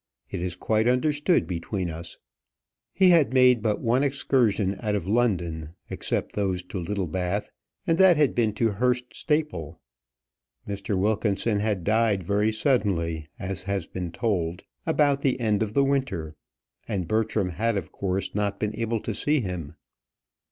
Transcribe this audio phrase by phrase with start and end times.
[0.31, 2.17] "It is quite understood between us."
[2.91, 7.51] He had made but one excursion out of London, except those to Littlebath,
[7.85, 9.79] and that had been to Hurst Staple.
[10.67, 10.97] Mr.
[10.97, 16.35] Wilkinson had died very suddenly, as has been told, about the end of the winter,
[16.87, 19.75] and Bertram had of course not been able to see him.